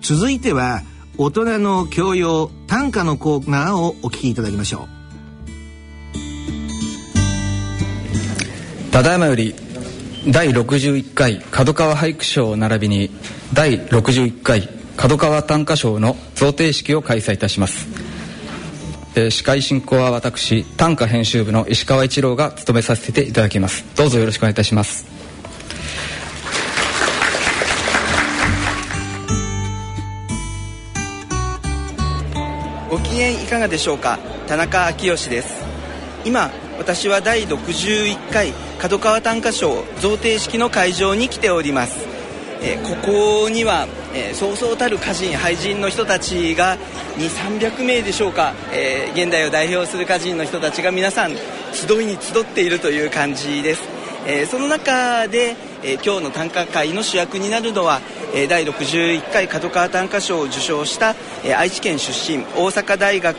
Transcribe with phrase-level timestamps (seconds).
[0.00, 0.82] 続いては
[1.18, 4.88] 大人の教養短歌のコーナーをお聞きいただきましょ
[8.88, 8.92] う。
[8.92, 9.54] ただいまより
[10.28, 13.10] 第61回角川俳句賞並びに
[13.54, 17.86] 第61回角川短歌賞の贈呈式を開催いたします。
[19.16, 23.84] え司会進行は私短歌編集部の石川一郎が務めさせていただきます。
[23.96, 25.19] どうぞよろしくお願いいたします。
[33.28, 34.18] いかがでしょうか？
[34.48, 35.62] 田中昭義です。
[36.24, 42.08] 今私は第61回角川短歌賞贈呈式の会場に来ております。
[42.62, 42.96] えー、こ
[43.44, 46.78] こには、え、そうそうたる歌人俳人の人たちが
[47.18, 51.36] 2300名でしょうか、えー、現代を代表する歌人の人たちが皆さん
[51.72, 53.82] 集いに集っているという感じです、
[54.26, 58.00] えその中で、え今日の短歌会の主役になるのは、
[58.34, 63.36] え第61回角川短歌賞を受賞した、え愛知県出身大阪大学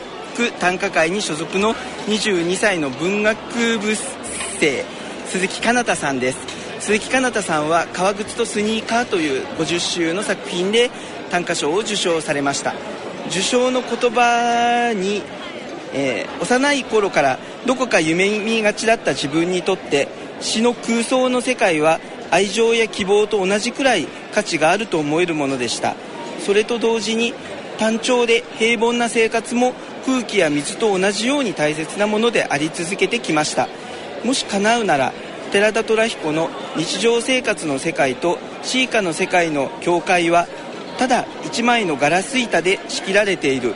[0.58, 1.74] 短歌会に所属の
[2.06, 4.84] 22歳の文学部生
[5.26, 6.38] 鈴木かなたさんです。
[6.80, 10.90] 鈴木かなたさんは「革靴とスニーカー」という50週の作品で
[11.30, 12.74] 短歌賞を受賞されました。
[13.28, 15.22] 受賞の言葉に、
[15.94, 20.08] えー、幼い頃からどこか夢見がちだった自分にとって
[20.40, 22.00] 詩の空想の世界は
[22.32, 25.94] 愛情や希望と同じくらい価値があると思えるものでした。
[26.40, 27.34] それと同時に
[27.78, 29.74] 単調で平凡な生活も
[30.06, 33.68] 空気や水と同じように大切なものであり続けてきました。
[34.24, 35.12] もし叶うなら
[35.52, 40.48] 寺田虎彦の日常生活の世界とシーカの世界の境界は
[40.98, 43.74] ただ一枚のガラス板で仕切られている。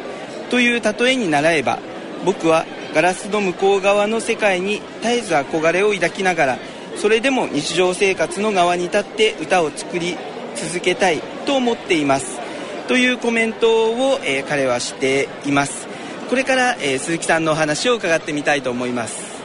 [0.48, 1.78] という例えに習えば
[2.24, 6.58] 僕はガラスの向こう側の世界に絶えず憧れを抱きながら
[6.96, 10.16] それでも日常生活の側に立って歌を作り
[10.54, 12.40] 続けたいと思っています。
[12.88, 15.86] というコメントを、えー、彼はしています。
[16.30, 19.36] これから、えー、鈴木さんのお話を伺ってみたいと思います。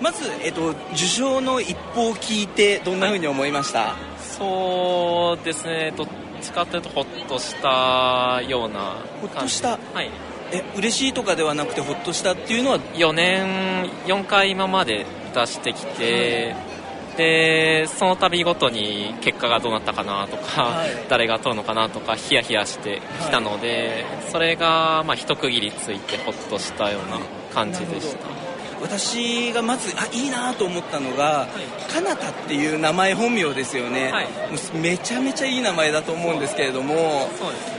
[0.00, 5.94] まず、えっと、受賞の一報を聞いてどんなふうに思いました、はい、そうですね。
[5.96, 6.06] どっ
[6.42, 9.78] ちかというとほっとしたようなほっとした？
[9.94, 10.10] はい。
[10.52, 27.18] え嬉しいとかではなくてほっとしたっていうのは？4年4回今まで出してきて、はい、でその度ごとに結果がどうなったかなとか、はい、誰が取るのかなとかヒヤヒヤしてきたので、はい、それがまあ一区切りついてほっとしたような
[27.52, 28.53] 感じでした
[28.84, 31.48] 私がまずあいいなと思ったのが、は
[31.88, 34.28] い、かなたっていう名前本名ですよね、はい、
[34.76, 37.28] めちゃめちゃいい名前だと思うんですけれども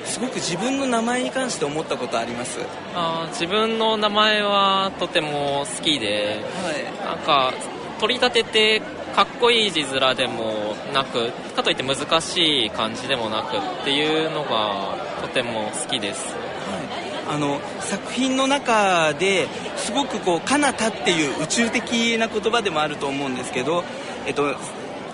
[0.04, 0.20] す。
[0.20, 2.60] ごく自分の名前に関して思ったことあります？
[2.94, 7.54] あ自分の名前はとても好きで、はい、なんか
[8.00, 8.82] 取り立てて
[9.16, 17.36] かっこいい字面でもなくかといって難しい感じでもなくっていうのがとても好きです、はい。
[17.36, 19.48] あの作品の中で
[19.86, 23.84] すごくこう彼方っていう宇宙的な言葉でもあると思うんですけど、
[24.26, 24.56] えっと、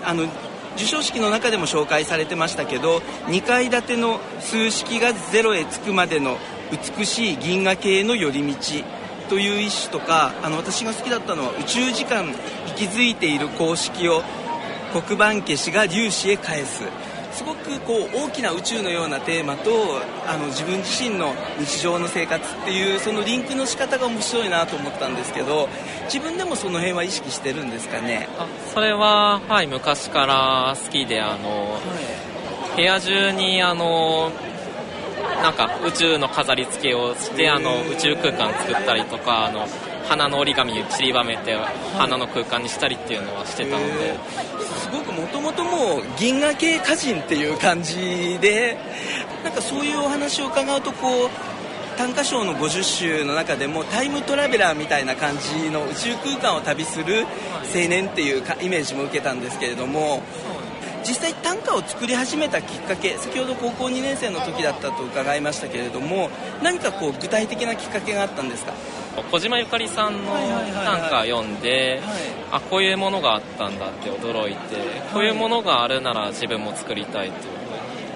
[0.02, 0.26] あの
[0.76, 6.38] 授賞式の中でも紹介されてましたけど2階建ての数式がゼロへつくまでの
[6.96, 8.56] 美しい銀河系の寄り道
[9.28, 12.34] という一種とかあの私が好きだったのは宇宙時間
[12.68, 14.22] 息づいている公式を
[14.94, 16.84] 黒板消しが粒子へ返す。
[17.32, 19.70] すごくこう大きな宇宙のようなテーマと
[20.26, 25.68] あの自分自身の日常の生活っていうそのリンクの仕方が面白いなと思ったんですけど
[26.04, 28.28] 自分でもその辺は意識してるんですかね？
[28.38, 31.78] あそれははい昔から好きであの、は
[32.74, 34.30] い、部屋中にあの
[35.42, 39.66] なんか宇宙の飾り付けをしてあの宇宙空間作ったりとかあの
[40.08, 41.54] 花の折り紙散りばめて
[41.96, 44.14] 花の空間にしたりっていうのはしてたので、
[44.80, 48.76] すごくもともともう銀河系歌人っていう感じで
[49.44, 51.28] なんかそういうお話を伺うとこう
[51.96, 57.26] 短歌賞の50週の中でもタイムトラベラーみたいな感じの宇宙空間を旅する
[57.74, 60.22] 青年っていうイメージも受けたんですけれども
[61.06, 66.30] 実際短歌を作り始めたきっかけ先ほど高校2年生の時だったと伺いましたけれども
[66.62, 68.72] 何かこう具体的なきっかけがあったんですか？
[69.30, 72.00] 小島ゆかりさんの短歌読んで、
[72.50, 74.76] あこういうものがあったんだって驚いて、
[75.12, 77.52] こういうものがあるなら自分も作りたいという。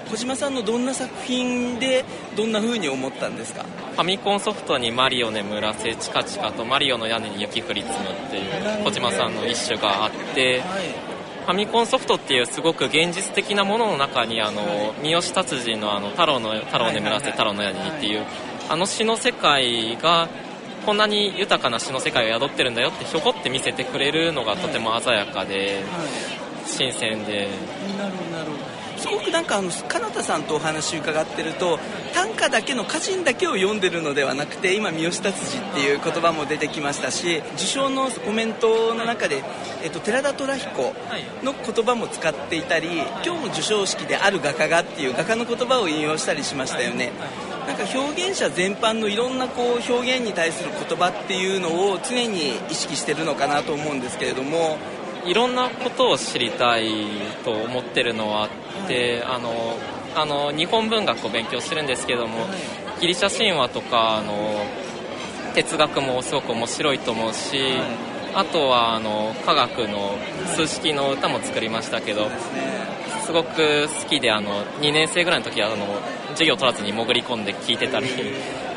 [0.09, 3.63] 小島さんのどんな作品でどんな風に思ったんですか？
[3.93, 18.25] ファミコンソフトにマリオ眠らせチカチカとマリオの屋根に雪降り積むっていう小島さんの一種があって、ファミコンソフトっていうすごく現実的なものの中にあの、三好達治のあの太郎の太郎眠らせ太郎の屋根にっていう
[18.69, 20.27] あの詩の世界が
[20.85, 25.83] こんなに豊かな詩の世界を宿ってるんだよってひょこって見せてくれるのがとても鮮やかで、
[26.65, 27.49] 新鮮で。
[27.97, 31.79] なるほどなるほどすごくなんかあのかなたさんとお話伺ってると
[32.13, 39.43] 短歌だけの歌人だけを読んでるのではなくて今三好達治っていう言葉も出てきましたし受賞のコメントの中で、
[39.83, 40.93] えっと、寺田虎彦
[41.43, 47.11] の言葉も使っていたり今日も授賞式である画家がっていう画家の言葉を引用したりしましたよね。
[47.67, 54.77] なんか表現者全般のいろんなこう表現に対する言葉っていうのを常に意識してるのかなと思うんですけれども
[55.27, 56.89] いろんなことを知りたい
[57.43, 59.77] と思ってるのはあって、あの
[60.15, 62.47] あの日本文学を勉強してるんですけども、
[63.01, 64.65] ギリシャ神話とかあの
[65.53, 67.57] 哲学もすごく面白いと思うし、
[68.33, 70.15] あとはあの科学の
[70.55, 72.29] 数式の歌も作りましたけど
[73.25, 75.85] すごく好きであの2年生ぐらいの時はあの
[76.29, 78.07] 授業取らずに潜り込んで聞いてたり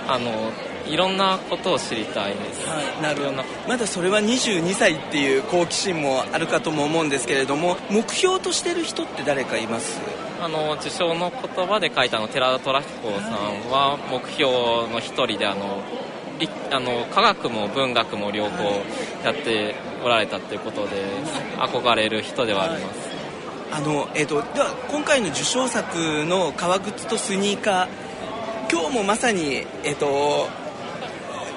[0.09, 0.51] あの
[0.91, 3.45] いろんなことを知りたいです、はい、なるほど。
[3.69, 10.01] まだそれは22歳っていう好奇心もあるかとも思うんですけれども目標としてる人って誰かいます？
[10.43, 14.51] あの受賞の言葉で書いたの寺田虎彦さんは目標
[14.89, 15.83] の一人であの
[16.73, 18.65] あの科学も文学も両方
[19.23, 21.05] やっておられたということで
[21.59, 23.11] 憧れる人ではあります、
[23.71, 27.89] あのえーと、では今回の受賞作の「革靴とスニーカー」
[28.73, 30.49] 今日もまさに、えーと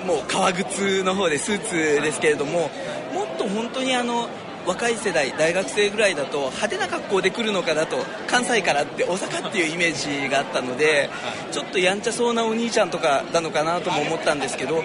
[0.05, 2.69] もう革靴の方でスーツですけれども
[3.13, 4.27] もっと本当にあの
[4.65, 7.97] 若い世代大学生ぐらいだと派手な格好で来るのかなと
[8.27, 11.09] 関西からって大阪っていうイメージがあったので
[11.51, 14.83] ちょっとやんちゃそうなお兄ちゃんとかなのかなとも思ったんですけど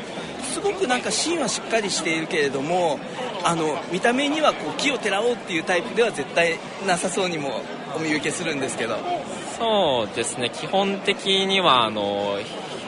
[0.53, 2.99] すごくなんか芯はしっかりしているけれども
[3.44, 7.62] あの見た目にはこう木をてらおうっていうタイプでは絶対なさそうにも
[7.97, 8.97] お見受けするんですけど。
[9.59, 10.50] そうですね。
[10.50, 12.38] 基本的にはあの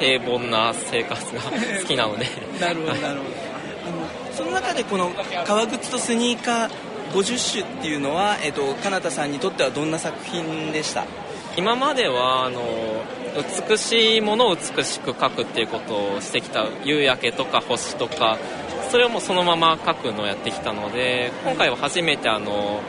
[0.00, 2.26] 平凡な生活が好きなので。
[2.60, 3.50] なるほどなるほど。
[4.34, 5.12] その中でこの
[5.44, 6.70] 革靴とスニーカー
[7.12, 11.04] 50種っていうのは、えっと、かなたさんにとってはどんな作品でした？
[11.56, 12.60] 今まではあの
[13.68, 18.38] 美しいものを美しく描くっていうことをしてきた夕焼けとか星とか
[18.90, 22.80] それをもうそのまま描くのをやってきたので今回は初めてあの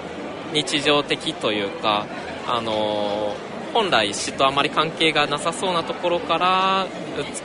[0.53, 2.05] 日常的というか
[2.47, 3.35] あの
[3.73, 6.87] 本来詩とあまり関係がなさそうなところから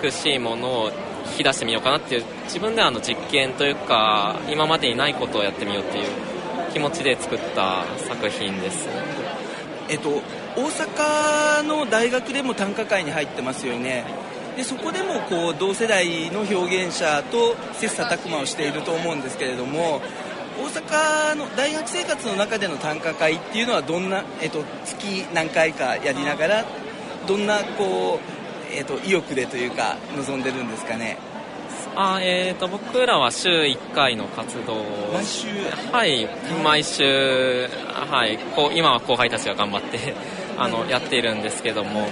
[0.03, 0.91] 美しいものを
[1.31, 6.07] 引き出してみようかなっていう自分ではあの実験というか今までにないことをやってみようっていう
[6.73, 8.89] 気持ちで作った作品です。
[9.89, 10.23] えっと
[10.57, 14.05] 大阪の大学でも短歌会に入ってますよね。
[14.57, 20.01] でそこでもこう同世代の表現者と切磋琢磨をしていると思うんですけれども
[20.59, 26.65] 大阪の大学生活の中での短歌会っていうのはどんな、えっと、月何回かやりながら
[27.27, 31.19] どんなこう、えっと、意欲でというか望んでるんですかね？
[31.99, 35.49] あえーと、僕らは週1回の活動毎週？
[35.93, 36.29] はい。
[36.63, 37.69] 毎週、
[38.11, 40.15] はい、こう今は後輩たちが頑張って
[40.59, 42.09] あの、やっているんですけども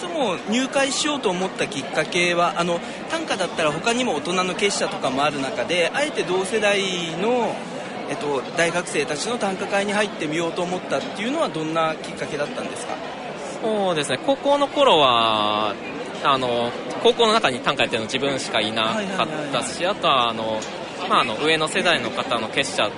[0.00, 2.80] そも入会しようと思ったきっかけはあの
[3.10, 6.80] 短歌だったら他にも大人の結社とかもある中であえて同世代
[7.16, 7.54] の、
[8.08, 12.94] えっと、大学生たちの短歌会に入ってみようと思ったっていうのはどんなきっかけだったんですか？
[13.60, 14.18] そうですね。
[14.24, 15.74] 高校の頃は
[16.22, 16.70] あの
[17.02, 20.60] 高校の中に短歌やってるの自分しかいなかったしあとはあの、
[21.08, 22.92] まあ、あの上の世代の方の結社の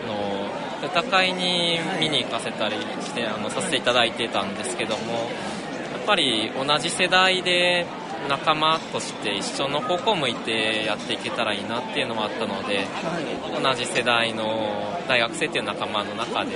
[0.83, 5.29] 歌会に見に行かせたりしてあのさせていただいてたんですけども
[6.07, 7.87] ぱり同じ世代で
[8.29, 16.53] 仲間として一緒の方向を向いてやっていけたらいいなっていうのもあったので、はい、同じ世代の大学生っていう仲間の中で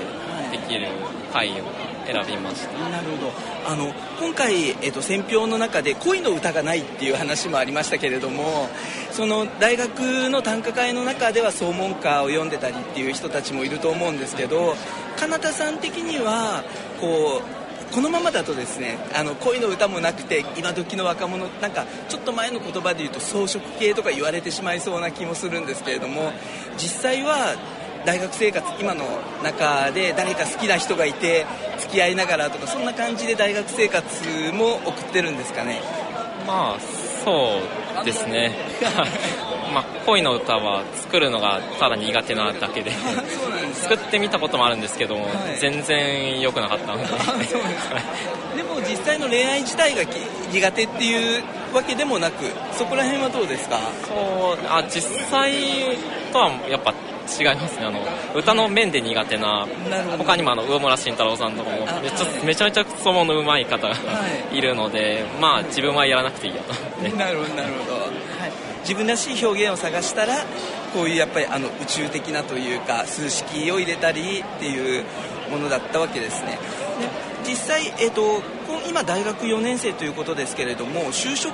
[0.51, 0.89] できる
[1.33, 1.65] 会を
[2.07, 2.89] 選びました。
[2.91, 3.33] なるほど。
[3.67, 8.69] あの今回、えっと、選評の中で恋の歌がないっていう話もありましたけれども
[9.11, 14.77] その大学の短歌会の中では総門歌を読んでたりっていう人たちもいると思うんですけど
[15.17, 16.63] かなたさん的には
[17.01, 17.64] こう
[17.95, 26.33] このままだとですねあの恋の歌もなくて今時の若者なんかちょっと前の言葉で言うと装飾系とか言われてしまいそうな気もするんですけれども
[26.77, 27.55] 実際は
[28.05, 29.05] 大学生活今の
[29.43, 31.47] 中で誰か好きな人がいて
[31.79, 35.81] 付き合いながらとかそんな感じで大学生活も送ってるんですかね？
[36.47, 36.81] まあ
[37.25, 37.61] そ
[38.03, 38.53] うですね。
[39.73, 42.93] まあ、恋の歌は作るのがただ苦手なだけで
[43.75, 47.05] 作ってみたこともあるんですけども、はい、全然良くなかったので。
[48.57, 50.03] でも実際の恋愛自体が
[50.53, 51.43] 苦手っていう
[51.75, 53.79] わけでもなくそこら辺はどうですか？
[54.07, 54.15] そ
[54.55, 55.53] うあ実際
[56.33, 57.87] とはやっぱ違いますね。
[57.87, 58.01] あの
[58.35, 59.67] 歌の面で苦手な
[60.19, 63.95] 他にもあの魚村慎太郎さんとかもめちゃめちゃめちゃそのうまい方が、
[64.53, 66.73] い、るのでまあ自分はやらなくていいやと
[67.17, 68.11] なるほどなるほど、はい、
[68.83, 70.35] 自分らしい表現を探したら
[70.95, 75.05] こういうやっぱりあの宇宙的なというか数式を入れたりっていう
[75.51, 76.53] ものだったわけですね。
[76.53, 78.41] で実際、えーと、
[78.89, 81.53] 今大学4年生ということですけれども就職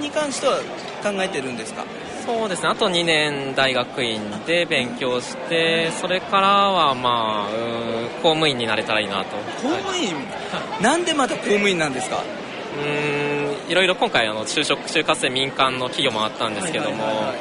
[0.00, 0.56] に関しては
[1.04, 1.84] 考えてるんですか？
[2.26, 2.68] そうですね。
[2.70, 7.50] あと2年大学院で勉強してそれからはまあ
[8.22, 9.36] 公務員になれたらいいなと。
[9.62, 10.20] 公務員、は
[10.80, 12.22] い、なんでまた公務員なんですか？
[12.74, 17.36] うんいろいろ今回あの就職就活生民間の企業もあったんですけども、はいはいはい、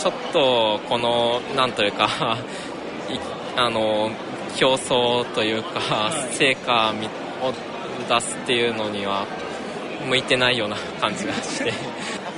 [0.00, 2.08] ちょっとこのなんというか
[3.56, 4.10] あの
[4.56, 6.94] 競争というか、はい、成果
[7.42, 7.52] を
[8.08, 9.26] 出すっていうのには
[10.08, 11.72] 向いてないような感じがして。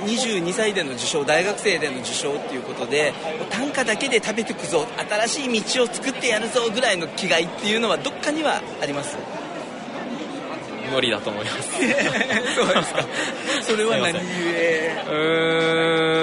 [0.03, 3.13] 22歳での受賞大学生での受賞っていうことで
[3.49, 4.85] 短歌だけで食べていくぞ
[5.25, 9.15] 新しい道を作ってやるぞぐらいの気概っていうのはどっかにはあります？
[10.91, 11.71] 無理だと思います。
[12.53, 13.05] そうですか。
[13.61, 14.19] それは何故？
[15.09, 16.22] うん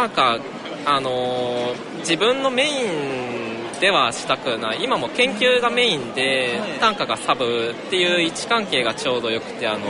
[0.00, 0.38] なんか
[0.86, 4.82] あの自分のメインではしたくない。
[4.82, 9.80] 今も研究がメインで短歌がサブっていう位置関係がちょうどよくてあの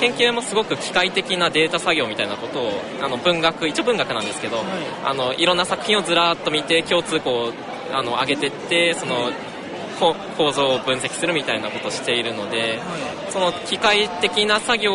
[0.00, 4.66] 研究もすごく機械的なデータ作業みたいなことをあの文学一応文学なんですけど、はい、
[5.04, 7.52] あのいろんな作品をずらっと見て共通項を
[7.92, 9.30] あの上げてってその
[10.00, 12.80] 構造を分析するみたいなことをしているので、
[13.30, 14.92] その機械的な作業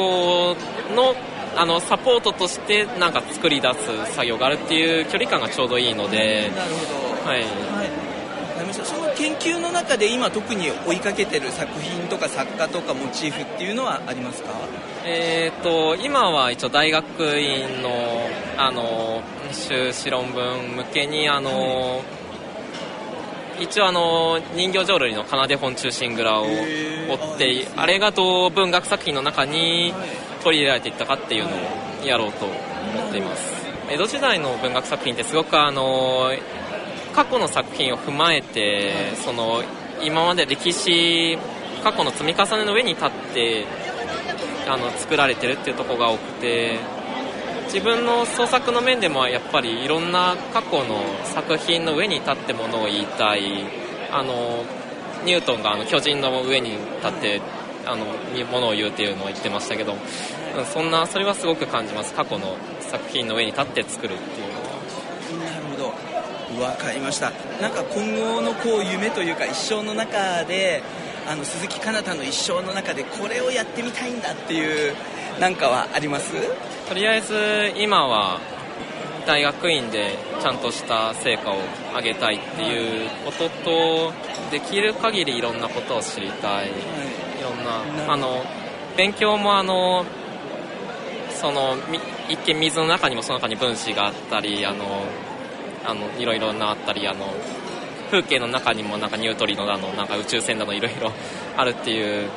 [0.93, 1.15] の
[1.55, 6.50] あのサポートとしてなんか作り出す作業があるっていう距離感がちょうどいいので。
[6.55, 7.29] なるほど。
[7.29, 7.46] はい、は
[7.84, 7.89] い。
[8.72, 14.50] その研究の中で今特に追いかけてる作品とか作家とかモチーフっていうのはありますか？
[15.03, 17.89] えーと、今は一応大学院の
[18.58, 22.01] あの修士論文向けにあの、
[23.60, 26.48] 一応あの人形浄瑠璃の奏で本中心蔵を追
[27.36, 29.93] ってあれがどう文学作品の中に
[30.43, 32.55] 取り入れられていったかっていうのをやろうと思
[33.10, 33.62] っています。
[33.89, 36.31] 江戸時代の文学作品ってすごくあの
[37.13, 39.63] 過去の作品を踏まえてその
[40.01, 41.38] 今まで歴史
[41.84, 43.65] 過去の積み重ねの上に立って
[44.67, 46.79] あの作られてるっていうところが多くて
[47.74, 53.63] 自分の創作の面でもやっぱりいろんな過去の作品の上に立ってものを言いたい。
[54.12, 54.66] あの
[55.24, 57.42] ニュートンがあの巨人の上に立って
[57.86, 58.06] あの
[58.51, 59.96] ものを言うっていうのを言ってましたけど
[60.74, 62.13] そんなそれはすごく感じます。
[62.13, 65.51] 過去の作品の上に立って作るっていうのは。
[65.51, 66.12] なるほど。
[66.60, 67.32] 分かりました。
[67.62, 70.84] なんか今後のこう夢というか一生の中で
[71.31, 74.93] あの鈴木かなたの一生の中でこれをやってみたいんだっていう
[75.39, 76.33] なんかはあります？
[76.89, 77.33] とりあえず
[77.77, 78.39] 今は
[79.25, 81.57] 大学院でちゃんとした成果を
[81.95, 84.11] 上げたいっていうことと
[84.51, 86.71] できる限りいろんなことを知りたい、はい、い
[87.41, 87.63] ろん
[88.07, 88.43] なあの
[88.97, 90.03] 勉強もあの
[91.29, 91.77] その
[92.27, 95.05] 一見水の中にもその中に分子があったりあの
[95.85, 97.25] あのいろいろなあったりあの
[98.12, 101.12] 風景の中にもなんかニュートリノだのなんか宇宙船だのいろいろ
[101.56, 102.30] あるっていう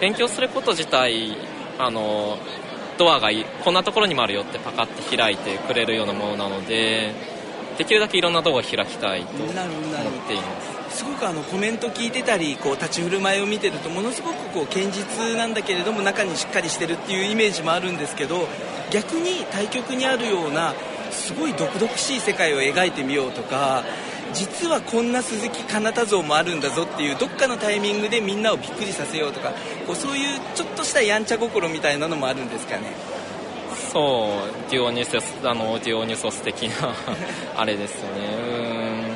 [0.00, 1.36] 勉強すること自体
[1.78, 2.38] あの
[2.98, 3.28] ドアが
[3.62, 7.12] こんなところにもあるよってパカって開いてくれるようなものなので
[7.76, 9.54] できるだけいろんなドアを開きたいと思っ
[10.26, 10.80] ています。
[10.90, 18.48] すごくあのコメント聞いてたりこう立ち振る舞いを見てるとものすごくこう堅実なんだけれども中にしっかりしてるっていうイメージもあるんですけど
[18.90, 20.74] 逆に対極にあるような
[21.12, 23.84] すごい毒々しい世界を描いてみようとか
[24.32, 29.52] 実はこんな鈴木かなた像もあるんだぞっていうどっかのタイミングでみんなをびっくりさせようとか
[29.86, 32.92] こうそういうちょっとしたやんちゃ心みたいなのもあるんですかね。
[33.92, 34.28] そ
[34.68, 36.94] うデュオニュソスあのデュオニソス的な
[37.56, 39.10] あれですよね。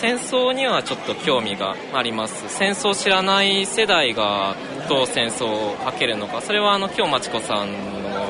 [0.00, 2.44] 戦争にはちょっと興味があります。
[2.48, 4.54] 戦争を知らない世代が
[4.88, 6.40] どう戦争をかけるのか。
[6.40, 8.28] それはあの京真知子さんの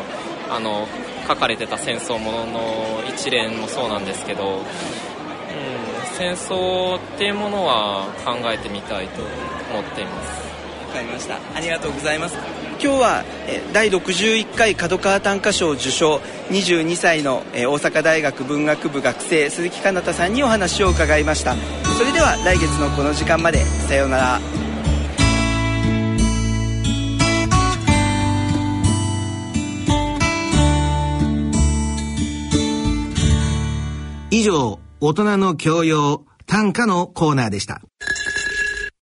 [0.50, 0.88] あの
[1.28, 4.62] 書かれてた戦争ものの一連もそうなんですけど、
[6.18, 9.22] 戦争っていうものは考えてみたいと
[9.70, 10.48] 思っています。
[10.88, 11.38] わかりました。
[11.54, 12.36] ありがとうございます。
[12.82, 13.24] 今日は
[13.72, 16.16] 第61回角川短歌賞受賞
[16.50, 21.54] 22歳の大阪大学文学部学生鈴木かなたさんにお話を伺いました。
[21.96, 24.40] それでは来月のこの時間までさようなら。
[34.30, 37.82] 以上、大人の教養、短歌のコーナーでした。